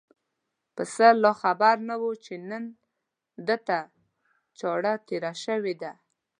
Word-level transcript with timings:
پسه 0.75 1.07
لا 1.23 1.31
خبر 1.41 1.75
نه 1.89 1.95
و 2.01 2.05
چې 2.23 2.33
نن 2.49 2.63
ده 3.47 3.57
ته 3.67 3.79
چاړه 4.59 4.93
تېره 5.07 5.33
شوې 5.43 5.73
ده. 5.81 5.91